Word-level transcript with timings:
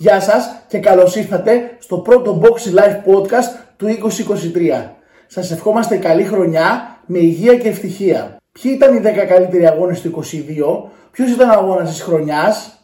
Γεια 0.00 0.20
σας 0.20 0.62
και 0.68 0.78
καλώς 0.78 1.16
ήρθατε 1.16 1.76
στο 1.78 1.98
πρώτο 1.98 2.40
Boxing 2.42 2.78
Live 2.78 2.96
Podcast 2.96 3.64
του 3.76 3.86
2023. 3.86 4.94
Σας 5.26 5.50
ευχόμαστε 5.50 5.96
καλή 5.96 6.24
χρονιά 6.24 6.98
με 7.06 7.18
υγεία 7.18 7.56
και 7.56 7.68
ευτυχία. 7.68 8.36
Ποιοι 8.52 8.72
ήταν 8.74 8.96
οι 8.96 9.00
10 9.00 9.26
καλύτεροι 9.28 9.66
αγώνες 9.66 10.00
του 10.00 10.10
2022, 10.10 10.90
ποιος 11.10 11.30
ήταν 11.30 11.48
ο 11.48 11.52
αγώνας 11.52 11.90
της 11.90 12.02
χρονιάς, 12.02 12.78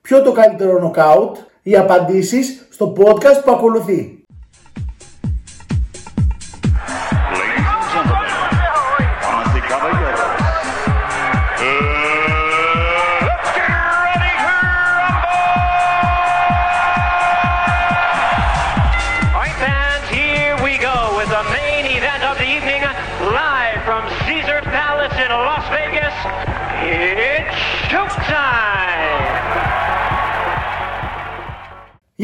ποιο 0.00 0.22
το 0.22 0.32
καλύτερο 0.32 0.78
νοκάουτ, 0.78 1.36
οι 1.62 1.76
απαντήσεις 1.76 2.66
στο 2.70 2.92
podcast 2.96 3.44
που 3.44 3.50
ακολουθεί. 3.50 4.24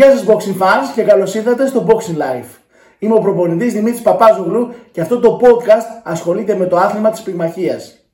Γεια 0.03 0.11
σας 0.11 0.25
boxing 0.27 0.63
fans 0.63 0.93
και 0.95 1.03
καλώς 1.03 1.35
ήρθατε 1.35 1.67
στο 1.67 1.87
Boxing 1.89 2.19
Life. 2.19 2.59
Είμαι 2.99 3.15
ο 3.15 3.19
προπονητής 3.19 3.73
Δημήτρης 3.73 4.03
Παπάζογλου 4.03 4.75
και 4.93 5.01
αυτό 5.01 5.21
το 5.21 5.41
podcast 5.43 6.01
ασχολείται 6.03 6.55
με 6.55 6.67
το 6.67 6.77
άθλημα 6.77 7.11
της 7.11 7.21
πυγμαχίας. 7.21 8.07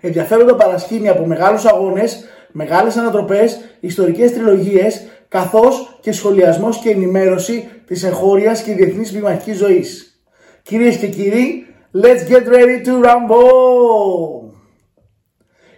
Ενδιαφέροντα 0.00 0.54
παρασκήνια 0.54 1.10
από 1.10 1.26
μεγάλους 1.26 1.64
αγώνες, 1.64 2.24
μεγάλες 2.52 2.96
ανατροπές, 2.96 3.60
ιστορικές 3.80 4.32
τριλογίες, 4.32 5.06
καθώς 5.28 5.98
και 6.00 6.12
σχολιασμός 6.12 6.78
και 6.78 6.90
ενημέρωση 6.90 7.68
της 7.86 8.04
εγχώριας 8.04 8.62
και 8.62 8.74
διεθνής 8.74 9.12
πυγμαχικής 9.12 9.56
ζωής. 9.56 10.20
Κυρίες 10.62 10.96
και 10.96 11.06
κύριοι, 11.06 11.66
let's 12.02 12.32
get 12.32 12.46
ready 12.46 12.86
to 12.86 13.04
rumble! 13.04 14.50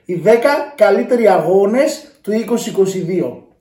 Οι 0.04 0.22
10 0.24 0.72
καλύτεροι 0.76 1.28
αγώνες 1.28 2.06
του 2.20 2.32
2022. 2.32 3.51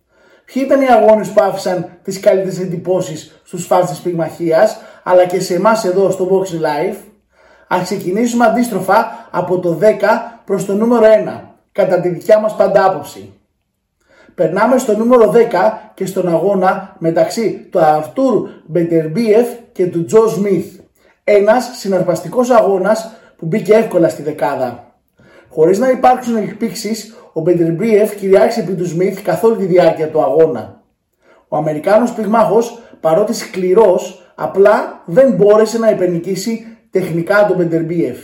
Ποιοι 0.45 0.64
ήταν 0.66 0.81
οι 0.81 0.88
αγώνες 0.88 1.30
που 1.30 1.44
άφησαν 1.44 1.89
τις 2.03 2.20
καλύτερες 2.20 2.59
εντυπώσεις 2.59 3.42
στους 3.44 3.67
φans 3.72 3.86
της 3.88 4.00
πυγμαχίας, 4.00 4.78
αλλά 5.03 5.25
και 5.25 5.39
σε 5.39 5.53
εμάς 5.53 5.86
εδώ 5.86 6.09
στο 6.11 6.28
Boxing 6.31 6.61
Life. 6.61 6.98
Ας 7.67 7.83
ξεκινήσουμε 7.83 8.45
αντίστροφα 8.45 9.28
από 9.31 9.59
το 9.59 9.73
10 9.73 10.42
προς 10.45 10.66
το 10.66 10.73
νούμερο 10.73 11.06
1, 11.06 11.58
κατά 11.72 12.00
τη 12.00 12.09
δικιά 12.09 12.39
μας 12.39 12.56
πάντα 12.56 12.86
άποψη. 12.86 13.33
Περνάμε 14.36 14.78
στο 14.78 14.98
νούμερο 14.98 15.30
10 15.30 15.92
και 15.94 16.06
στον 16.06 16.28
αγώνα 16.28 16.95
μεταξύ 17.00 17.67
του 17.72 17.80
Αρτούρ 17.80 18.50
Μπετερμπίεφ 18.66 19.48
και 19.72 19.88
του 19.88 20.05
Τζο 20.05 20.28
Σμιθ. 20.28 20.80
Ένας 21.23 21.70
συναρπαστικός 21.78 22.50
αγώνας 22.50 23.11
που 23.38 23.45
μπήκε 23.45 23.73
εύκολα 23.73 24.09
στη 24.09 24.22
δεκάδα. 24.22 24.86
Χωρίς 25.50 25.80
να 25.80 25.89
υπάρξουν 25.89 26.36
εκπίξεις, 26.36 27.16
ο 27.34 27.42
Μπεντρεμπίεφ 27.42 28.16
κυριάρχησε 28.16 28.60
επί 28.60 28.74
του 28.74 28.86
Σμιθ 28.86 29.22
καθ' 29.22 29.44
όλη 29.44 29.56
τη 29.56 29.66
διάρκεια 29.66 30.10
του 30.10 30.22
αγώνα. 30.22 30.84
Ο 31.48 31.58
Αμερικάνος 31.58 32.14
πυγμάχος, 32.14 32.80
παρότι 33.00 33.34
σκληρός, 33.34 34.34
απλά 34.36 35.04
δεν 35.06 35.32
μπόρεσε 35.32 35.78
να 35.78 35.90
υπερνικήσει 35.90 36.66
τεχνικά 36.92 37.46
τον 37.48 37.58
Μπεντρεμπίεφ. 37.58 38.18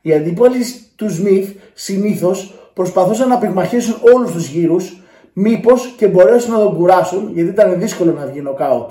Οι 0.00 0.14
αντίπαλοι 0.14 0.64
του 0.96 1.10
Σμιθ 1.10 1.50
συνήθως 1.72 2.54
προσπαθούσαν 2.74 3.28
να 3.28 3.38
πυγμαχίσουν 3.38 3.96
όλους 4.14 4.32
τους 4.32 4.48
γύρους, 4.48 5.02
μήπως 5.32 5.94
και 5.96 6.06
μπορέσουν 6.06 6.52
να 6.52 6.58
τον 6.58 6.76
κουράσουν 6.76 7.30
γιατί 7.34 7.50
ήταν 7.50 7.78
δύσκολο 7.78 8.12
να 8.12 8.26
βγει 8.26 8.40
νοκάουτ. 8.40 8.90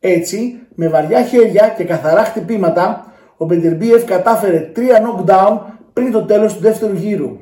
Έτσι, 0.00 0.58
με 0.74 0.88
βαριά 0.88 1.22
χέρια 1.22 1.74
και 1.76 1.84
καθαρά 1.84 2.24
χτυπήματα, 2.24 3.12
ο 3.36 3.44
Μπεντερμπίεφ 3.44 4.04
κατάφερε 4.04 4.72
3 4.76 4.78
knockdown 4.78 5.58
πριν 5.92 6.12
το 6.12 6.22
τέλος 6.22 6.54
του 6.54 6.60
δεύτερου 6.60 6.94
γύρου 6.94 7.38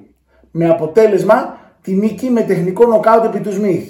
με 0.50 0.69
αποτέλεσμα 0.69 1.59
τη 1.82 1.94
νίκη 1.94 2.31
με 2.31 2.41
τεχνικό 2.42 2.86
νοκάουτ 2.86 3.25
επί 3.25 3.41
του 3.41 3.53
Σμιθ. 3.53 3.88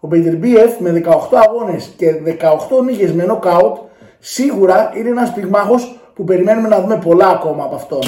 Ο 0.00 0.06
Μπίεφ 0.06 0.78
με 0.78 1.02
18 1.04 1.12
αγώνες 1.48 1.92
και 1.96 2.14
18 2.24 2.84
νίκες 2.84 3.12
με 3.12 3.24
νοκάουτ 3.24 3.76
σίγουρα 4.18 4.92
είναι 4.96 5.08
ένας 5.08 5.32
πυγμάχος 5.32 6.00
που 6.14 6.24
περιμένουμε 6.24 6.68
να 6.68 6.80
δούμε 6.80 6.98
πολλά 6.98 7.28
ακόμα 7.28 7.64
από 7.64 7.74
αυτόν. 7.74 8.00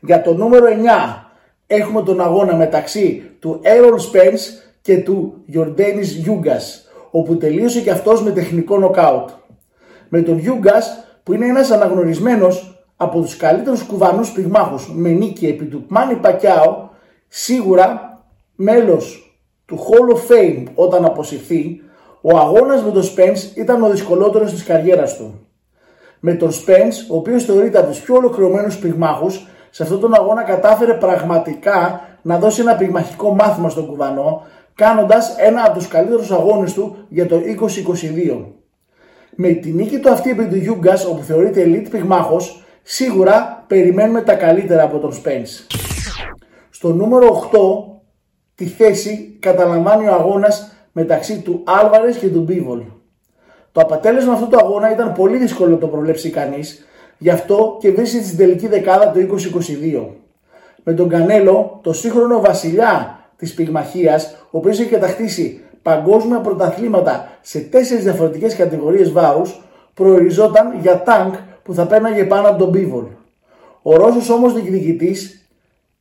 Για 0.00 0.22
το 0.22 0.34
νούμερο 0.34 0.66
9 0.66 0.70
έχουμε 1.66 2.02
τον 2.02 2.20
αγώνα 2.20 2.54
μεταξύ 2.56 3.30
του 3.38 3.60
Errol 3.62 3.94
Spence 3.94 4.40
και 4.82 4.98
του 4.98 5.42
Γιορτένης 5.46 6.12
Γιούγκας 6.12 6.88
όπου 7.10 7.36
τελείωσε 7.36 7.80
και 7.80 7.90
αυτός 7.90 8.22
με 8.22 8.30
τεχνικό 8.30 8.78
νοκάουτ. 8.78 9.28
Με 10.08 10.22
τον 10.22 10.38
Γιούγκας 10.38 11.04
που 11.22 11.32
είναι 11.32 11.46
ένας 11.46 11.70
αναγνωρισμένος 11.70 12.73
από 12.96 13.20
τους 13.20 13.36
καλύτερους 13.36 13.82
κουβανούς 13.82 14.32
πυγμάχους 14.32 14.92
με 14.94 15.08
νίκη 15.08 15.46
επί 15.46 15.64
του 15.64 15.84
Μάνι 15.88 16.14
Πακιάο 16.14 16.88
σίγουρα 17.28 18.18
μέλος 18.54 19.36
του 19.66 19.78
Hall 19.78 20.14
of 20.14 20.32
Fame 20.32 20.64
όταν 20.74 21.04
αποσυρθεί 21.04 21.80
ο 22.20 22.36
αγώνας 22.36 22.82
με 22.82 22.90
τον 22.90 23.02
Spence 23.02 23.56
ήταν 23.56 23.82
ο 23.82 23.90
δυσκολότερος 23.90 24.52
της 24.52 24.64
καριέρας 24.64 25.16
του. 25.16 25.48
Με 26.20 26.34
τον 26.34 26.50
Spence, 26.50 27.10
ο 27.10 27.16
οποίος 27.16 27.44
θεωρείται 27.44 27.78
από 27.78 27.88
τους 27.90 28.00
πιο 28.00 28.14
ολοκληρωμένους 28.14 28.76
πυγμάχους, 28.76 29.46
σε 29.70 29.82
αυτόν 29.82 30.00
τον 30.00 30.14
αγώνα 30.14 30.42
κατάφερε 30.42 30.94
πραγματικά 30.94 32.00
να 32.22 32.38
δώσει 32.38 32.60
ένα 32.60 32.76
πυγμαχικό 32.76 33.34
μάθημα 33.34 33.68
στον 33.68 33.86
κουβανό, 33.86 34.42
κάνοντας 34.74 35.36
ένα 35.38 35.64
από 35.64 35.78
τους 35.78 35.88
καλύτερους 35.88 36.30
αγώνες 36.30 36.72
του 36.72 36.96
για 37.08 37.26
το 37.26 37.36
2022. 37.36 38.52
Με 39.36 39.48
τη 39.48 39.70
νίκη 39.70 39.98
του 39.98 40.10
αυτή 40.10 40.30
επί 40.30 40.46
του 40.46 40.56
Γιούγκας, 40.56 41.06
όπου 41.06 41.22
θεωρείται 41.22 41.64
elite 41.64 41.90
πυγμάχος, 41.90 42.63
σίγουρα 42.86 43.64
περιμένουμε 43.66 44.20
τα 44.20 44.34
καλύτερα 44.34 44.82
από 44.82 44.98
τον 44.98 45.12
Spence. 45.12 45.76
Στο 46.70 46.92
νούμερο 46.92 47.50
8 47.52 47.58
τη 48.54 48.66
θέση 48.66 49.36
καταλαμβάνει 49.40 50.08
ο 50.08 50.12
αγώνας 50.12 50.72
μεταξύ 50.92 51.40
του 51.40 51.62
Άλβαρες 51.64 52.16
και 52.16 52.28
του 52.28 52.40
Μπίβολ. 52.40 52.80
Το 53.72 53.80
αποτέλεσμα 53.80 54.32
αυτού 54.32 54.48
του 54.48 54.58
αγώνα 54.58 54.92
ήταν 54.92 55.12
πολύ 55.12 55.36
δύσκολο 55.36 55.70
να 55.70 55.78
το 55.78 55.86
προβλέψει 55.86 56.30
κανείς, 56.30 56.86
γι' 57.18 57.30
αυτό 57.30 57.76
και 57.80 57.92
βρίσκεται 57.92 58.24
στην 58.24 58.36
τελική 58.36 58.68
δεκάδα 58.68 59.10
του 59.10 59.18
2022. 59.18 60.06
Με 60.82 60.92
τον 60.92 61.08
Κανέλο, 61.08 61.80
το 61.82 61.92
σύγχρονο 61.92 62.40
βασιλιά 62.40 63.18
της 63.36 63.54
πυγμαχίας, 63.54 64.34
ο 64.50 64.58
οποίος 64.58 64.80
έχει 64.80 64.90
κατακτήσει 64.90 65.60
παγκόσμια 65.82 66.40
πρωταθλήματα 66.40 67.28
σε 67.40 67.58
τέσσερις 67.58 68.04
διαφορετικές 68.04 68.56
κατηγορίες 68.56 69.12
βάρους, 69.12 69.62
προοριζόταν 69.94 70.78
για 70.80 71.02
τάγκ 71.02 71.32
που 71.64 71.74
θα 71.74 71.86
πέρναγε 71.86 72.24
πάνω 72.24 72.48
από 72.48 72.58
τον 72.58 72.68
Μπίβολ. 72.68 73.04
Ο 73.82 73.96
Ρώσος 73.96 74.30
όμως 74.30 74.52
διεκδικητής 74.52 75.48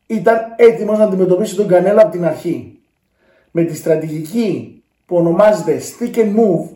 ήταν 0.07 0.37
έτοιμος 0.55 0.97
να 0.97 1.03
αντιμετωπίσει 1.03 1.55
τον 1.55 1.67
Κανέλα 1.67 2.01
από 2.01 2.11
την 2.11 2.25
αρχή. 2.25 2.79
Με 3.51 3.63
τη 3.63 3.75
στρατηγική 3.75 4.83
που 5.05 5.15
ονομάζεται 5.15 5.81
stick 5.81 6.15
and 6.15 6.35
move 6.35 6.69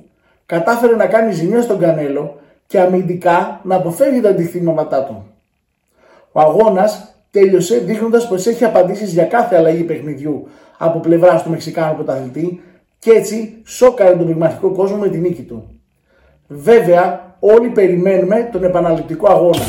κατάφερε 0.45 0.95
να 0.95 1.05
κάνει 1.05 1.31
ζημιά 1.31 1.61
στον 1.61 1.79
Κανέλο 1.79 2.39
και 2.67 2.79
αμυντικά 2.79 3.61
να 3.63 3.75
αποφεύγει 3.75 4.21
τα 4.21 4.29
αντιθύματά 4.29 5.03
του. 5.03 5.25
Ο 6.31 6.39
αγώνας 6.39 7.15
τέλειωσε 7.31 7.77
δείχνοντας 7.77 8.27
πως 8.27 8.45
έχει 8.45 8.65
απαντήσεις 8.65 9.13
για 9.13 9.23
κάθε 9.23 9.55
αλλαγή 9.55 9.83
παιχνιδιού 9.83 10.47
από 10.77 10.99
πλευρά 10.99 11.41
του 11.41 11.49
Μεξικάνου 11.49 11.95
πρωταθλητή 11.95 12.61
και 12.99 13.11
έτσι 13.11 13.61
σόκαρε 13.65 14.15
τον 14.15 14.27
πυγμαχικό 14.27 14.71
κόσμο 14.71 14.97
με 14.97 15.09
την 15.09 15.21
νίκη 15.21 15.41
του. 15.41 15.79
Βέβαια 16.47 17.26
όλοι 17.39 17.69
περιμένουμε 17.69 18.49
τον 18.51 18.63
επαναληπτικό 18.63 19.31
αγώνα. 19.31 19.63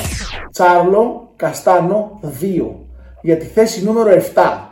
Τσάρλο 0.52 1.32
Καστάνο 1.36 2.20
2 2.40 2.64
για 3.22 3.36
τη 3.36 3.44
θέση 3.44 3.84
νούμερο 3.84 4.10
7. 4.34 4.68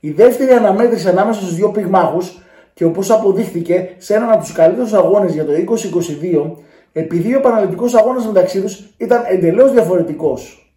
Η 0.00 0.10
δεύτερη 0.10 0.52
αναμέτρηση 0.52 1.08
ανάμεσα 1.08 1.40
στους 1.40 1.54
δύο 1.54 1.70
πυγμάχους 1.70 2.40
και 2.74 2.84
όπως 2.84 3.10
αποδείχθηκε 3.10 3.94
σε 3.98 4.14
έναν 4.14 4.30
από 4.30 4.40
τους 4.42 4.52
καλύτερους 4.52 4.92
αγώνες 4.92 5.32
για 5.32 5.44
το 5.44 5.52
2022 5.52 6.50
επειδή 6.92 7.34
ο 7.34 7.38
επαναληπτικός 7.38 7.94
αγώνας 7.94 8.26
μεταξύ 8.26 8.60
τους 8.60 8.84
ήταν 8.96 9.22
εντελώς 9.26 9.72
διαφορετικός. 9.72 10.70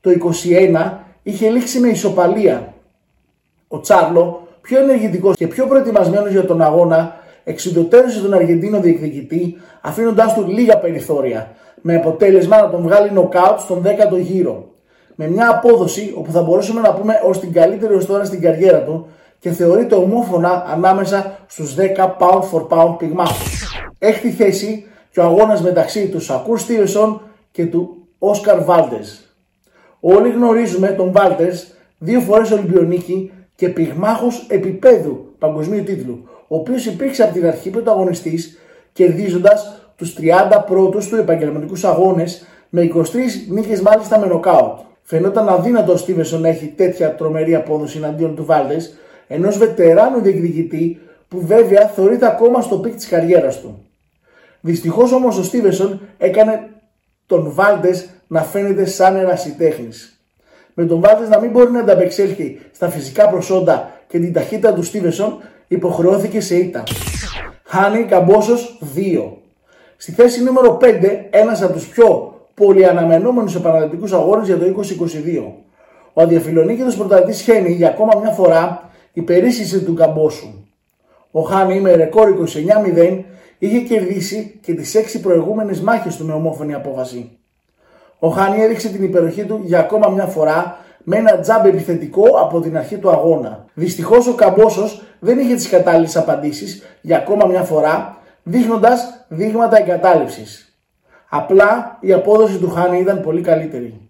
Το 0.00 0.10
21 0.10 0.92
είχε 1.22 1.48
λήξει 1.48 1.80
με 1.80 1.88
ισοπαλία. 1.88 2.74
Ο 3.68 3.80
Τσάρλο, 3.80 4.48
πιο 4.60 4.78
ενεργητικός 4.78 5.36
και 5.36 5.46
πιο 5.46 5.66
προετοιμασμένος 5.66 6.30
για 6.30 6.44
τον 6.44 6.62
αγώνα, 6.62 7.16
εξυντοτέρωσε 7.48 8.20
τον 8.20 8.34
Αργεντίνο 8.34 8.80
διεκδικητή, 8.80 9.56
αφήνοντάς 9.80 10.34
του 10.34 10.44
λίγα 10.48 10.78
περιθώρια, 10.78 11.50
με 11.80 11.94
αποτέλεσμα 11.94 12.60
να 12.60 12.70
τον 12.70 12.82
βγάλει 12.82 13.12
νοκάουτ 13.12 13.58
στον 13.58 13.82
10ο 13.84 14.18
γύρο. 14.18 14.68
Με 15.14 15.28
μια 15.28 15.50
απόδοση 15.50 16.14
όπου 16.16 16.30
θα 16.30 16.42
μπορούσαμε 16.42 16.80
να 16.80 16.92
πούμε 16.92 17.20
ως 17.24 17.40
την 17.40 17.52
καλύτερη 17.52 17.94
ως 17.94 18.06
τώρα 18.06 18.24
στην 18.24 18.40
καριέρα 18.40 18.82
του 18.82 19.06
και 19.38 19.50
θεωρείται 19.50 19.94
ομόφωνα 19.94 20.64
ανάμεσα 20.68 21.38
στους 21.46 21.74
10 21.74 22.16
pound 22.18 22.42
for 22.52 22.66
pound 22.68 22.98
πυγμάχους. 22.98 23.80
Έχει 23.98 24.30
θέση 24.30 24.84
και 25.10 25.20
ο 25.20 25.22
αγώνας 25.22 25.62
μεταξύ 25.62 26.08
του 26.08 26.20
Σακούρ 26.20 26.58
Στίβεσον 26.58 27.20
και 27.52 27.66
του 27.66 27.96
Όσκαρ 28.18 28.64
Βάλτες. 28.64 29.36
Όλοι 30.00 30.30
γνωρίζουμε 30.30 30.88
τον 30.88 31.12
Βάλτες, 31.12 31.74
δύο 31.98 32.20
φορές 32.20 32.50
Ολυμπιονίκη 32.50 33.32
και 33.54 33.68
πυγμάχος 33.68 34.46
επίπεδου 34.48 35.34
παγκοσμίου 35.38 35.82
τίτλου, 35.82 36.28
ο 36.48 36.56
οποίος 36.56 36.86
υπήρξε 36.86 37.22
από 37.22 37.32
την 37.32 37.46
αρχή 37.46 37.70
πρωταγωνιστής 37.70 38.58
κερδίζοντας 38.92 39.80
τους 39.96 40.14
30 40.20 40.64
πρώτους 40.66 41.08
του 41.08 41.16
επαγγελματικούς 41.16 41.84
αγώνες 41.84 42.46
με 42.68 42.82
23 42.82 43.02
νίκες 43.48 43.80
μάλιστα 43.80 44.18
με 44.18 44.26
νοκάουτ. 44.26 44.78
Φαινόταν 45.02 45.48
αδύνατο 45.48 45.92
ο 45.92 45.96
Στίβεσον 45.96 46.40
να 46.40 46.48
έχει 46.48 46.66
τέτοια 46.66 47.14
τρομερή 47.14 47.54
απόδοση 47.54 47.98
εναντίον 47.98 48.34
του 48.34 48.44
Βάλτες, 48.44 48.94
ενός 49.26 49.58
βετεράνου 49.58 50.20
διεκδικητή 50.20 51.00
που 51.28 51.46
βέβαια 51.46 51.86
θεωρείται 51.86 52.26
ακόμα 52.26 52.60
στο 52.60 52.78
peak 52.78 52.94
της 52.94 53.08
καριέρας 53.08 53.60
του. 53.60 53.86
Δυστυχώς 54.60 55.12
όμως 55.12 55.38
ο 55.38 55.42
Στίβενσον 55.42 56.00
έκανε 56.18 56.68
τον 57.26 57.52
Βαλντές 57.52 58.08
να 58.26 58.42
φαίνεται 58.42 58.84
σαν 58.84 59.16
ερασιτέχνη. 59.16 59.88
Με 60.74 60.84
τον 60.84 61.00
Βαλντές 61.00 61.28
να 61.28 61.40
μην 61.40 61.50
μπορεί 61.50 61.70
να 61.70 61.80
ανταπεξέλθει 61.80 62.60
στα 62.72 62.88
φυσικά 62.88 63.28
προσόντα 63.28 63.90
και 64.08 64.18
την 64.18 64.32
ταχύτητα 64.32 64.72
του 64.72 64.82
Στίβενσον, 64.82 65.38
υποχρεώθηκε 65.68 66.40
σε 66.40 66.56
ήττα. 66.56 66.82
Χέινι 67.64 68.04
Καμπόσος 68.04 68.78
2. 68.96 69.32
Στη 69.96 70.12
θέση 70.12 70.42
νούμερο 70.42 70.78
5, 70.80 71.26
ένας 71.30 71.62
από 71.62 71.72
τους 71.72 71.88
πιο 71.88 72.34
πολυαναμενόμενους 72.54 73.54
επαναληπτικούς 73.54 74.12
αγώνες 74.12 74.46
για 74.46 74.58
το 74.58 74.64
2022. 74.64 75.52
Ο 76.12 76.22
αδιαφιλονίκητος 76.22 76.96
πρωταθλητής 76.96 77.40
Χέινι 77.40 77.72
για 77.72 77.88
ακόμα 77.88 78.20
μια 78.20 78.30
φορά 78.30 78.90
υπερίσχυσε 79.12 79.78
του 79.78 79.94
Καμπόσου. 79.94 80.64
Ο 81.30 81.40
Χάνι 81.40 81.80
με 81.80 81.94
ρεκόρ 81.94 82.28
29-0 82.28 83.24
είχε 83.58 83.78
κερδίσει 83.78 84.58
και 84.62 84.74
τις 84.74 84.94
6 84.94 85.20
προηγούμενες 85.22 85.80
μάχες 85.80 86.16
του 86.16 86.26
με 86.26 86.32
ομόφωνη 86.32 86.74
απόφαση. 86.74 87.30
Ο 88.18 88.28
Χάνι 88.28 88.62
έδειξε 88.62 88.88
την 88.88 89.04
υπεροχή 89.04 89.44
του 89.44 89.60
για 89.64 89.78
ακόμα 89.78 90.08
μια 90.08 90.26
φορά 90.26 90.78
με 91.08 91.16
ένα 91.16 91.38
τζάμπ 91.38 91.66
επιθετικό 91.66 92.28
από 92.40 92.60
την 92.60 92.76
αρχή 92.76 92.96
του 92.96 93.10
αγώνα. 93.10 93.64
Δυστυχώς 93.74 94.26
ο 94.26 94.34
Καμπόσος 94.34 95.02
δεν 95.18 95.38
είχε 95.38 95.54
τις 95.54 95.68
κατάλληλες 95.68 96.16
απαντήσεις 96.16 96.82
για 97.00 97.16
ακόμα 97.16 97.46
μια 97.46 97.62
φορά, 97.62 98.16
δείχνοντας 98.42 99.24
δείγματα 99.28 99.78
εγκατάλειψης. 99.78 100.76
Απλά 101.28 101.98
η 102.00 102.12
απόδοση 102.12 102.58
του 102.58 102.70
Χάνι 102.70 102.98
ήταν 102.98 103.20
πολύ 103.20 103.40
καλύτερη. 103.40 104.08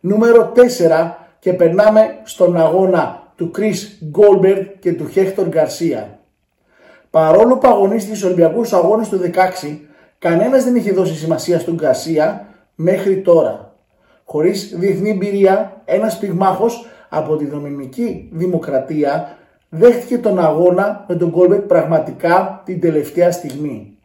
Νούμερο 0.00 0.52
4 0.54 1.16
και 1.38 1.52
περνάμε 1.52 2.18
στον 2.22 2.56
αγώνα 2.56 3.22
του 3.36 3.50
Chris 3.56 4.08
Goldberg 4.18 4.66
και 4.78 4.92
του 4.92 5.10
Hector 5.14 5.48
Garcia. 5.48 6.04
Παρόλο 7.10 7.58
που 7.58 7.68
αγωνίστηκε 7.68 8.14
στους 8.14 8.26
Ολυμπιακούς 8.26 8.72
Αγώνες 8.72 9.08
του 9.08 9.18
16, 9.18 9.78
κανένας 10.18 10.64
δεν 10.64 10.76
είχε 10.76 10.92
δώσει 10.92 11.14
σημασία 11.14 11.58
στον 11.58 11.80
Garcia 11.82 12.38
μέχρι 12.74 13.20
τώρα. 13.20 13.69
Χωρίς 14.32 14.74
διεθνή 14.78 15.10
εμπειρία, 15.10 15.82
ένας 15.84 16.18
πυγμάχος 16.18 16.86
από 17.08 17.36
τη 17.36 17.46
Δομινική 17.46 18.28
Δημοκρατία 18.32 19.36
δέχτηκε 19.68 20.18
τον 20.18 20.38
αγώνα 20.38 21.04
με 21.08 21.14
τον 21.14 21.34
Κόλμπερτ 21.36 21.62
πραγματικά 21.66 22.62
την 22.64 22.80
τελευταία 22.80 23.32
στιγμή. 23.32 23.96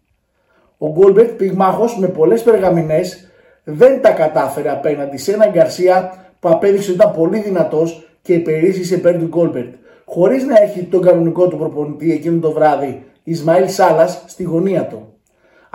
Ο 0.78 0.92
Κόλμπερτ, 0.92 1.30
πυγμάχος 1.30 1.98
με 2.00 2.08
πολλές 2.08 2.44
περγαμηνές, 2.44 3.28
δεν 3.64 4.02
τα 4.02 4.12
κατάφερε 4.12 4.70
απέναντι 4.70 5.18
σε 5.18 5.34
έναν 5.34 5.52
Γκαρσία 5.52 6.14
που 6.40 6.50
απέδειξε 6.50 6.92
ότι 6.92 7.00
ήταν 7.00 7.14
πολύ 7.14 7.40
δυνατός 7.40 8.08
και 8.22 8.34
υπερίσχυσε 8.34 8.96
υπέρ 8.96 9.18
του 9.18 9.28
Κόλμπερτ, 9.28 9.74
χωρίς 10.06 10.44
να 10.44 10.62
έχει 10.62 10.84
τον 10.84 11.02
κανονικό 11.02 11.48
του 11.48 11.58
προπονητή 11.58 12.12
εκείνο 12.12 12.40
το 12.40 12.52
βράδυ, 12.52 13.04
Ισμαήλ 13.24 13.70
Σάλας, 13.70 14.24
στη 14.28 14.44
γωνία 14.44 14.88
του. 14.88 15.15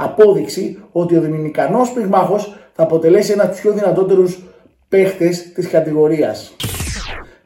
Απόδειξη 0.03 0.83
ότι 0.93 1.17
ο 1.17 1.21
Δομινικανός 1.21 1.93
πυγμάχος 1.93 2.57
θα 2.73 2.83
αποτελέσει 2.83 3.33
ένα 3.33 3.43
από 3.43 3.53
τους 3.53 3.61
πιο 3.61 3.73
δυνατότερους 3.73 4.45
παίχτες 4.89 5.53
της 5.53 5.69
κατηγορίας. 5.69 6.57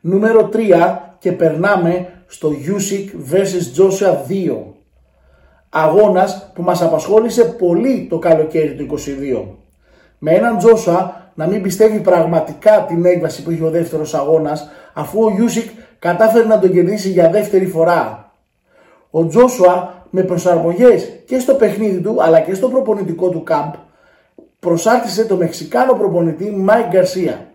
Νούμερο 0.01 0.49
3 0.53 1.17
και 1.19 1.33
περνάμε 1.33 2.09
στο 2.27 2.51
Usyk 2.51 3.33
vs 3.33 3.83
Joshua 3.83 4.15
2 4.29 4.75
αγώνας 5.69 6.51
που 6.55 6.63
μας 6.63 6.83
απασχόλησε 6.83 7.45
πολύ 7.45 8.07
το 8.11 8.19
καλοκαίρι 8.19 8.75
του 8.75 8.83
22. 8.83 9.45
Με 10.19 10.31
έναν 10.33 10.59
Τζόσουα 10.59 11.31
να 11.35 11.47
μην 11.47 11.63
πιστεύει 11.63 11.99
πραγματικά 11.99 12.85
την 12.89 13.05
έκβαση 13.05 13.43
που 13.43 13.51
είχε 13.51 13.65
ο 13.65 13.71
δεύτερος 13.71 14.15
αγώνας 14.15 14.69
αφού 14.95 15.25
ο 15.25 15.35
Ούσικ 15.39 15.71
κατάφερε 15.99 16.47
να 16.47 16.59
τον 16.59 16.73
κερδίσει 16.73 17.09
για 17.09 17.31
δεύτερη 17.31 17.67
φορά. 17.67 18.24
Ο 19.17 19.27
Τζόσουα 19.27 20.07
με 20.11 20.23
προσαρμογές 20.23 21.09
και 21.27 21.39
στο 21.39 21.55
παιχνίδι 21.55 22.01
του 22.01 22.23
αλλά 22.23 22.41
και 22.41 22.55
στο 22.55 22.69
προπονητικό 22.69 23.29
του 23.29 23.43
κάμπ 23.43 23.73
προσάρτησε 24.61 25.25
το 25.25 25.37
Μεξικάνο 25.37 25.93
προπονητή 25.93 26.51
Μάικ 26.51 26.87
Γκαρσία. 26.87 27.47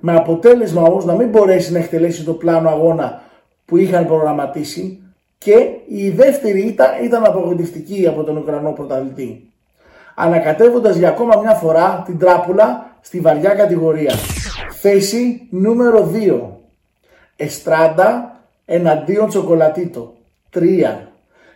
Με 0.00 0.14
αποτέλεσμα 0.14 0.82
όμως 0.82 1.04
να 1.04 1.14
μην 1.14 1.28
μπορέσει 1.28 1.72
να 1.72 1.78
εκτελέσει 1.78 2.24
το 2.24 2.32
πλάνο 2.32 2.68
αγώνα 2.68 3.22
που 3.64 3.76
είχαν 3.76 4.06
προγραμματίσει 4.06 5.02
και 5.38 5.68
η 5.88 6.10
δεύτερη 6.10 6.60
ήττα 6.60 7.00
ήταν 7.02 7.24
απογοητευτική 7.24 8.06
από 8.06 8.24
τον 8.24 8.36
Ουκρανό 8.36 8.72
πρωταθλητή. 8.72 9.50
Ανακατεύοντας 10.14 10.96
για 10.96 11.08
ακόμα 11.08 11.40
μια 11.40 11.54
φορά 11.54 12.02
την 12.06 12.18
τράπουλα 12.18 12.96
στη 13.00 13.20
βαριά 13.20 13.54
κατηγορία. 13.54 14.14
Θέση 14.80 15.46
νούμερο 15.50 16.10
2. 16.14 16.40
Εστράντα 17.36 18.40
εναντίον 18.64 19.28
Τσοκολατίτο. 19.28 20.16
3. 20.54 20.60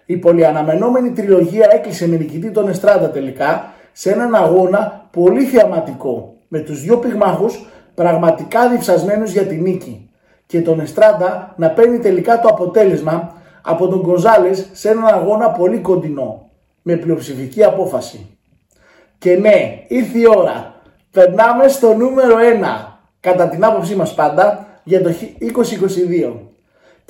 Η 0.06 0.16
πολυαναμενόμενη 0.16 1.10
τριλογία 1.10 1.68
έκλεισε 1.70 2.08
με 2.08 2.16
νικητή 2.16 2.50
τον 2.50 2.68
Εστράντα 2.68 3.10
τελικά 3.10 3.72
σε 3.92 4.10
έναν 4.12 4.34
αγώνα 4.34 5.08
πολύ 5.10 5.44
θεαματικό 5.44 6.34
με 6.48 6.58
τους 6.58 6.82
δυο 6.82 6.98
πυγμάχους 6.98 7.66
πραγματικά 7.94 8.68
διψασμένους 8.68 9.32
για 9.32 9.46
τη 9.46 9.54
νίκη 9.56 10.10
και 10.46 10.62
τον 10.62 10.80
Εστράντα 10.80 11.54
να 11.56 11.70
παίρνει 11.70 11.98
τελικά 11.98 12.40
το 12.40 12.48
αποτέλεσμα 12.48 13.32
από 13.62 13.88
τον 13.88 14.00
Γκοζάλες 14.00 14.68
σε 14.72 14.90
έναν 14.90 15.06
αγώνα 15.06 15.50
πολύ 15.50 15.78
κοντινό 15.78 16.50
με 16.82 16.96
πλειοψηφική 16.96 17.64
απόφαση. 17.64 18.36
Και 19.18 19.36
ναι, 19.36 19.84
ήρθε 19.88 20.18
η 20.18 20.26
ώρα. 20.36 20.74
Περνάμε 21.10 21.68
στο 21.68 21.94
νούμερο 21.94 22.36
1 22.36 22.92
κατά 23.20 23.48
την 23.48 23.64
άποψή 23.64 23.96
μας 23.96 24.14
πάντα 24.14 24.66
για 24.84 25.02
το 25.02 25.10
2022. 25.10 26.51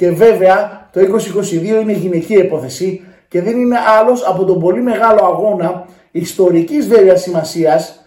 Και 0.02 0.10
βέβαια 0.10 0.88
το 0.92 1.00
2022 1.00 1.52
είναι 1.62 1.92
γυναική 1.92 2.34
υπόθεση 2.34 3.00
και 3.28 3.42
δεν 3.42 3.60
είναι 3.60 3.76
άλλος 3.98 4.26
από 4.26 4.44
τον 4.44 4.60
πολύ 4.60 4.82
μεγάλο 4.82 5.24
αγώνα 5.24 5.84
ιστορικής 6.10 6.88
βέβαια 6.88 7.16
σημασίας 7.16 8.04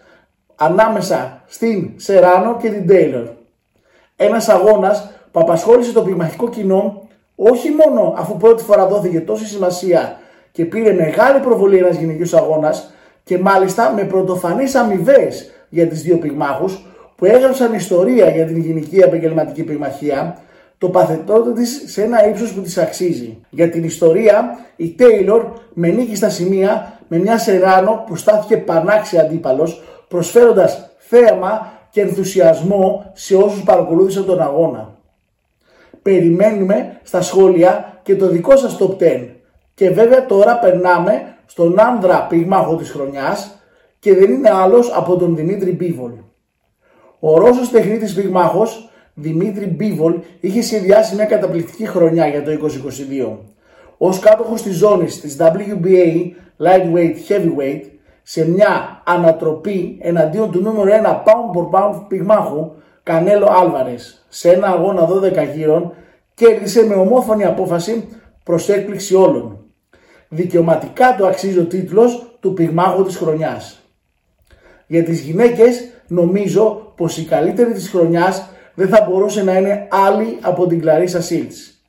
ανάμεσα 0.56 1.42
στην 1.46 1.90
Σεράνο 1.96 2.58
και 2.58 2.70
την 2.70 2.88
Τέιλορ. 2.88 3.28
Ένας 4.16 4.50
αγώνας 4.50 5.10
που 5.32 5.40
απασχόλησε 5.40 5.92
το 5.92 6.02
πυγμαχικό 6.02 6.50
κοινό 6.50 7.08
όχι 7.36 7.70
μόνο 7.70 8.14
αφού 8.18 8.38
πρώτη 8.38 8.64
φορά 8.64 8.88
δόθηκε 8.88 9.22
τόση 9.22 9.46
σημασία 9.46 10.18
και 10.52 10.66
πήρε 10.66 10.94
μεγάλη 10.94 11.40
προβολή 11.40 11.78
ένας 11.78 11.96
γυναικείος 11.98 12.34
αγώνας 12.34 12.94
και 13.24 13.38
μάλιστα 13.38 13.94
με 13.94 14.04
πρωτοφανείς 14.04 14.76
αμοιβές 14.76 15.52
για 15.70 15.88
τις 15.88 16.02
δύο 16.02 16.18
πυγμάχους 16.18 16.86
που 17.16 17.26
έγραψαν 17.26 17.74
ιστορία 17.74 18.30
για 18.30 18.46
την 18.46 18.58
γυναική 18.58 18.98
επαγγελματική 18.98 19.64
πυγμαχία 19.64 20.40
το 20.78 20.90
παθετό 20.90 21.42
της 21.42 21.84
σε 21.86 22.04
ένα 22.04 22.28
ύψος 22.28 22.54
που 22.54 22.62
της 22.62 22.78
αξίζει. 22.78 23.40
Για 23.50 23.70
την 23.70 23.84
ιστορία 23.84 24.58
η 24.76 24.90
Τέιλορ 24.90 25.46
με 25.74 25.88
νίκη 25.88 26.16
στα 26.16 26.30
σημεία 26.30 27.00
με 27.08 27.18
μια 27.18 27.38
Σεράνο 27.38 28.04
που 28.08 28.16
στάθηκε 28.16 28.58
πανάξια 28.58 29.22
αντίπαλος 29.22 29.84
προσφέροντας 30.08 30.90
θέαμα 30.98 31.74
και 31.90 32.02
ενθουσιασμό 32.02 33.12
σε 33.14 33.36
όσους 33.36 33.64
παρακολούθησαν 33.64 34.26
τον 34.26 34.42
αγώνα 34.42 34.96
περιμένουμε 36.06 37.00
στα 37.04 37.22
σχόλια 37.22 38.00
και 38.04 38.16
το 38.16 38.28
δικό 38.28 38.56
σας 38.56 38.78
top 38.80 38.98
10. 38.98 39.28
Και 39.74 39.90
βέβαια 39.90 40.26
τώρα 40.26 40.60
περνάμε 40.60 41.36
στον 41.46 41.80
άνδρα 41.80 42.28
πυγμάχο 42.28 42.76
της 42.76 42.90
χρονιάς 42.90 43.60
και 44.00 44.16
δεν 44.16 44.32
είναι 44.32 44.50
άλλος 44.50 44.92
από 44.96 45.18
τον 45.18 45.36
Δημήτρη 45.36 45.72
Μπίβολ. 45.72 46.12
Ο 47.20 47.38
Ρώσος 47.38 47.70
τεχνίτης 47.70 48.14
πυγμάχος 48.14 48.90
Δημήτρη 49.18 49.66
Μπίβολ 49.66 50.20
είχε 50.40 50.62
σχεδιάσει 50.62 51.16
μια 51.16 51.26
καταπληκτική 51.26 51.88
χρονιά 51.88 52.28
για 52.28 52.44
το 52.44 52.52
2022. 52.52 53.38
Ως 53.98 54.20
κάτοχος 54.20 54.62
της 54.62 54.76
ζώνης 54.76 55.20
της 55.20 55.38
WBA 55.40 56.32
Lightweight 56.60 57.16
Heavyweight 57.30 57.82
σε 58.24 58.50
μια 58.50 59.02
ανατροπή 59.06 59.98
εναντίον 60.02 60.52
του 60.52 60.62
νούμερο 60.62 60.92
1 61.04 61.08
pound 61.08 61.58
for 61.58 61.80
pound 61.80 62.06
πυγμάχου 62.08 62.72
Κανέλο 63.04 63.48
Άλβαρες 63.50 64.26
σε 64.30 64.52
ένα 64.52 64.68
αγώνα 64.68 65.08
12 65.10 65.56
γύρων 65.56 65.94
κέρδισε 66.34 66.86
με 66.86 66.94
ομόφωνη 66.94 67.46
απόφαση 67.46 68.08
προς 68.44 68.70
έκπληξη 68.70 69.16
όλων. 69.16 69.60
Δικαιωματικά 70.30 71.16
το 71.18 71.28
αξίζει 71.28 71.60
ο 71.60 71.66
τίτλος 71.66 72.38
του 72.40 72.54
πυγμάχου 72.54 73.04
της 73.04 73.18
χρονιάς. 73.18 73.80
Για 74.88 75.04
τις 75.04 75.20
γυναίκες 75.20 75.90
νομίζω 76.08 76.94
πως 76.96 77.18
η 77.18 77.26
καλύτερη 77.26 77.74
της 77.74 77.90
χρονιάς 77.90 78.50
δεν 78.76 78.88
θα 78.88 79.08
μπορούσε 79.10 79.44
να 79.44 79.58
είναι 79.58 79.88
άλλη 80.08 80.38
από 80.42 80.68
την 80.68 80.80
Κλαρίσα 80.80 81.22
Σίλτς. 81.22 81.80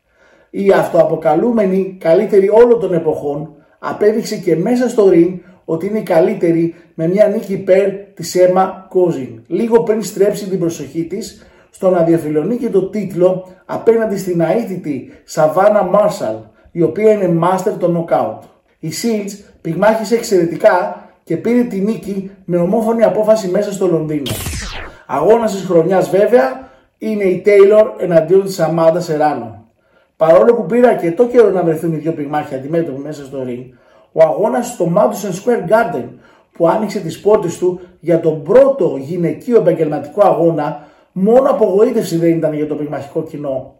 Η 0.51 0.71
αυτοαποκαλούμενη 0.71 1.97
καλύτερη 2.01 2.49
όλων 2.49 2.81
των 2.81 2.95
εποχών 2.95 3.55
απέδειξε 3.79 4.37
και 4.37 4.57
μέσα 4.57 4.89
στο 4.89 5.11
ring 5.13 5.39
ότι 5.65 5.87
είναι 5.87 5.99
η 5.99 6.03
καλύτερη 6.03 6.75
με 6.95 7.09
μια 7.09 7.27
νίκη 7.27 7.53
υπέρ 7.53 7.91
της 7.91 8.35
Έμα 8.35 8.87
Κόζιν. 8.89 9.43
Λίγο 9.47 9.83
πριν 9.83 10.03
στρέψει 10.03 10.49
την 10.49 10.59
προσοχή 10.59 11.05
της 11.05 11.47
στο 11.71 11.91
να 11.91 12.03
διαφιλονεί 12.03 12.57
και 12.57 12.71
το 12.71 12.83
τίτλο 12.89 13.49
απέναντι 13.65 14.17
στην 14.17 14.41
αίτητη 14.41 15.13
Σαβάνα 15.25 15.83
Μάρσαλ, 15.83 16.35
η 16.73 16.83
οποία 16.83 17.13
είναι 17.13 17.39
master 17.43 17.73
το 17.79 18.07
knockout. 18.09 18.39
Η 18.79 18.89
Shields 19.03 19.45
πυγμάχησε 19.61 20.15
εξαιρετικά 20.15 21.05
και 21.25 21.37
πήρε 21.37 21.63
τη 21.63 21.81
νίκη 21.81 22.31
με 22.45 22.57
ομόφωνη 22.57 23.03
απόφαση 23.03 23.49
μέσα 23.49 23.73
στο 23.73 23.87
Λονδίνο. 23.87 24.31
Αγώνας 25.07 25.53
της 25.53 25.65
χρονιάς 25.65 26.11
βέβαια 26.11 26.66
είναι 26.99 27.25
η 27.25 27.43
Taylor 27.47 27.87
εναντίον 27.99 28.45
της 28.45 28.61
Αμάντα 28.61 29.01
Σεράνο. 29.01 29.65
Παρόλο 30.17 30.55
που 30.55 30.67
πήρα 30.67 30.95
και 30.95 31.13
το 31.13 31.27
καιρό 31.27 31.51
να 31.51 31.63
βρεθούν 31.63 31.93
οι 31.93 31.97
δύο 31.97 32.13
πυγμάχοι 32.13 32.55
αντιμέτωποι 32.55 33.01
μέσα 33.01 33.25
στο 33.25 33.45
ring, 33.47 33.65
ο 34.13 34.23
αγώνας 34.23 34.67
στο 34.67 34.93
Madison 34.97 35.31
Square 35.31 35.69
Garden 35.69 36.05
που 36.53 36.69
άνοιξε 36.69 37.01
τις 37.01 37.21
πόρτες 37.21 37.59
του 37.59 37.81
για 38.01 38.21
τον 38.21 38.43
πρώτο 38.43 38.97
γυναικείο 39.01 39.57
επαγγελματικό 39.57 40.27
αγώνα 40.27 40.89
μόνο 41.13 41.51
απογοήτευση 41.51 42.17
δεν 42.17 42.37
ήταν 42.37 42.55
για 42.55 42.67
το 42.67 42.75
πυγμαχικό 42.75 43.23
κοινό. 43.23 43.75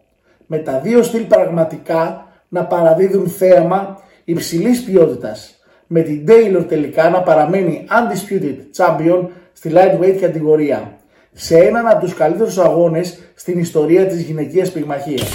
Με 0.45 0.57
τα 0.57 0.79
δύο 0.79 1.03
στυλ 1.03 1.23
πραγματικά 1.23 2.27
να 2.47 2.65
παραδίδουν 2.65 3.27
θέαμα 3.27 4.01
υψηλής 4.23 4.83
ποιότητας 4.83 5.59
με 5.87 6.01
την 6.01 6.25
Taylor 6.27 6.65
τελικά 6.67 7.09
να 7.09 7.21
παραμένει 7.21 7.87
undisputed 7.89 8.55
champion 8.77 9.27
στη 9.53 9.71
lightweight 9.73 10.17
κατηγορία 10.21 10.96
σε 11.39 11.57
έναν 11.57 11.87
από 11.87 11.99
τους 11.99 12.13
καλύτερους 12.13 12.57
αγώνες 12.57 13.19
στην 13.35 13.59
ιστορία 13.59 14.05
της 14.05 14.21
γυναικείας 14.21 14.71
πυγμαχίας. 14.71 15.33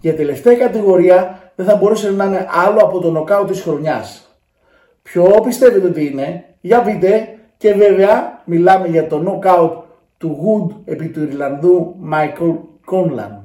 Για 0.00 0.14
τελευταία 0.14 0.54
κατηγορία 0.54 1.52
δεν 1.54 1.66
θα 1.66 1.76
μπορούσε 1.76 2.10
να 2.10 2.24
είναι 2.24 2.46
άλλο 2.66 2.78
από 2.80 3.00
το 3.00 3.10
νοκάου 3.10 3.44
της 3.44 3.60
χρονιάς. 3.60 4.36
Ποιο 5.02 5.40
πιστεύετε 5.44 5.86
ότι 5.86 6.06
είναι, 6.06 6.44
για 6.60 6.82
πείτε 6.82 7.28
και 7.56 7.72
βέβαια 7.72 8.42
μιλάμε 8.44 8.86
για 8.86 9.06
το 9.06 9.18
νοκάουτ 9.18 9.72
του 10.18 10.38
Wood 10.42 10.76
επί 10.84 11.08
του 11.08 11.22
Ιρλανδού 11.22 11.96
Michael 12.12 12.56
Conlan. 12.92 13.38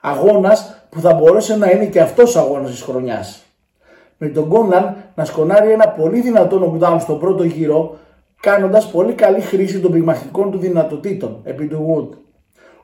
Αγώνας 0.00 0.84
που 0.90 1.00
θα 1.00 1.14
μπορούσε 1.14 1.56
να 1.56 1.70
είναι 1.70 1.84
και 1.84 2.00
αυτός 2.00 2.36
ο 2.36 2.40
αγώνας 2.40 2.70
της 2.70 2.82
χρονιάς 2.82 3.44
με 4.22 4.28
τον 4.28 4.48
Κόνλαν 4.48 4.96
να 5.14 5.24
σκονάρει 5.24 5.72
ένα 5.72 5.88
πολύ 5.88 6.20
δυνατό 6.20 6.78
knockdown 6.80 6.96
στο 7.00 7.14
πρώτο 7.14 7.44
γύρο, 7.44 7.96
κάνοντας 8.40 8.90
πολύ 8.90 9.12
καλή 9.12 9.40
χρήση 9.40 9.80
των 9.80 9.92
πυγμαχικών 9.92 10.50
του 10.50 10.58
δυνατοτήτων 10.58 11.40
επί 11.44 11.66
του 11.66 11.86
Wood. 11.88 12.16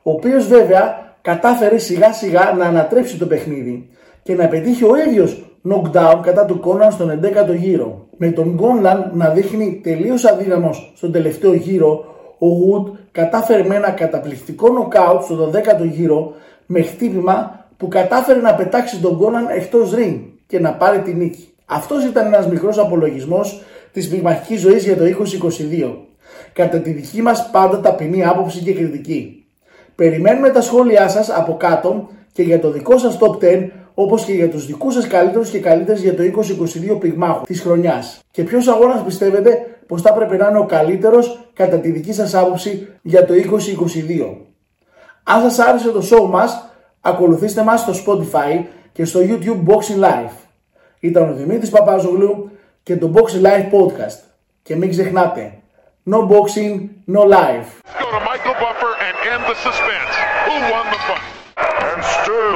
Ο 0.02 0.10
οποίος 0.10 0.46
βέβαια 0.46 1.14
κατάφερε 1.22 1.78
σιγά 1.78 2.12
σιγά 2.12 2.54
να 2.58 2.64
ανατρέψει 2.64 3.18
το 3.18 3.26
παιχνίδι 3.26 3.88
και 4.22 4.34
να 4.34 4.48
πετύχει 4.48 4.84
ο 4.84 4.96
ίδιος 5.06 5.44
knockdown 5.70 6.20
κατά 6.22 6.44
του 6.44 6.60
Κόνλαν 6.60 6.92
στον 6.92 7.20
11ο 7.22 7.54
γύρο. 7.56 8.06
Με 8.16 8.30
τον 8.30 8.56
Κόνλαν 8.56 9.10
να 9.14 9.28
δείχνει 9.28 9.80
τελείως 9.82 10.24
αδύναμος 10.24 10.92
στον 10.96 11.12
τελευταίο 11.12 11.54
γύρο, 11.54 12.04
ο 12.38 12.46
Wood 12.46 12.92
κατάφερε 13.12 13.64
με 13.64 13.74
ένα 13.74 13.90
καταπληκτικό 13.90 14.66
knockout 14.68 15.20
στον 15.22 15.50
12ο 15.52 15.88
γύρο 15.90 16.32
με 16.66 16.82
χτύπημα 16.82 17.66
που 17.76 17.88
κατάφερε 17.88 18.40
να 18.40 18.54
πετάξει 18.54 19.00
τον 19.00 19.18
Κόνλαν 19.18 19.46
εκτός 19.48 19.94
ring 19.96 20.20
και 20.46 20.60
να 20.60 20.72
πάρει 20.72 21.00
τη 21.00 21.14
νίκη. 21.14 21.48
Αυτός 21.66 22.04
ήταν 22.04 22.26
ένας 22.26 22.48
μικρός 22.48 22.78
απολογισμός 22.78 23.62
της 23.96 24.08
πυγμαχικής 24.08 24.60
ζωής 24.60 24.84
για 24.84 24.96
το 24.96 25.04
2022. 25.04 25.96
Κατά 26.52 26.78
τη 26.78 26.90
δική 26.90 27.22
μας 27.22 27.50
πάντα 27.50 27.80
ταπεινή 27.80 28.24
άποψη 28.24 28.58
και 28.58 28.74
κριτική. 28.74 29.46
Περιμένουμε 29.94 30.50
τα 30.50 30.60
σχόλιά 30.60 31.08
σας 31.08 31.30
από 31.30 31.56
κάτω 31.56 32.08
και 32.32 32.42
για 32.42 32.60
το 32.60 32.70
δικό 32.70 32.98
σας 32.98 33.18
top 33.20 33.44
10 33.44 33.68
όπως 33.94 34.24
και 34.24 34.32
για 34.32 34.48
τους 34.48 34.66
δικούς 34.66 34.94
σας 34.94 35.06
καλύτερους 35.06 35.50
και 35.50 35.60
καλύτερες 35.60 36.00
για 36.02 36.14
το 36.14 36.22
2022 36.22 36.98
πυγμάχου 37.00 37.44
της 37.44 37.60
χρονιάς. 37.60 38.20
Και 38.30 38.42
ποιος 38.42 38.68
αγώνας 38.68 39.02
πιστεύετε 39.02 39.78
πως 39.86 40.02
θα 40.02 40.10
έπρεπε 40.14 40.36
να 40.36 40.48
είναι 40.48 40.58
ο 40.58 40.66
καλύτερος 40.66 41.50
κατά 41.52 41.76
τη 41.76 41.90
δική 41.90 42.12
σας 42.12 42.34
άποψη 42.34 42.88
για 43.02 43.24
το 43.24 43.34
2022. 43.34 44.36
Αν 45.22 45.50
σας 45.50 45.58
άρεσε 45.58 45.90
το 45.90 46.02
show 46.10 46.28
μας, 46.30 46.70
ακολουθήστε 47.00 47.62
μας 47.62 47.80
στο 47.80 47.92
Spotify 47.92 48.64
και 48.92 49.04
στο 49.04 49.20
YouTube 49.22 49.72
Boxing 49.72 50.04
Live. 50.04 50.32
Ήταν 51.00 51.30
ο 51.30 51.34
Δημήτρης 51.34 51.70
Παπάζογλου 51.70 52.50
και 52.86 52.96
το 52.96 53.12
Boxing 53.14 53.42
Live 53.46 53.70
Podcast. 53.72 54.18
Και 54.62 54.76
μην 54.76 54.90
ξεχνάτε, 54.90 55.58
no 56.10 56.18
boxing, 56.30 56.74
no 57.14 57.22
life. 57.36 57.70
Go 58.00 58.06
to 58.14 58.20
Michael 58.30 58.56
Buffer 58.62 58.92
and 59.06 59.14
end 59.32 59.42
the 59.50 59.56
suspense. 59.66 60.12
Who 60.46 60.54
won 60.72 60.84
the 60.94 61.00
fight? 61.08 61.26
And 61.90 62.02
still. 62.18 62.55